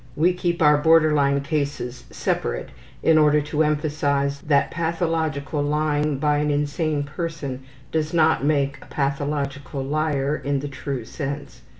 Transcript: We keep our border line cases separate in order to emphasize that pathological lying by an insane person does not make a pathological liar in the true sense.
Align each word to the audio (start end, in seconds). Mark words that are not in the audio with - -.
We 0.15 0.33
keep 0.33 0.63
our 0.63 0.79
border 0.79 1.13
line 1.13 1.41
cases 1.41 2.05
separate 2.09 2.69
in 3.03 3.19
order 3.19 3.39
to 3.41 3.61
emphasize 3.61 4.39
that 4.41 4.71
pathological 4.71 5.61
lying 5.61 6.17
by 6.17 6.39
an 6.39 6.49
insane 6.49 7.03
person 7.03 7.61
does 7.91 8.11
not 8.11 8.43
make 8.43 8.79
a 8.81 8.87
pathological 8.87 9.83
liar 9.83 10.41
in 10.43 10.59
the 10.61 10.67
true 10.67 11.05
sense. 11.05 11.61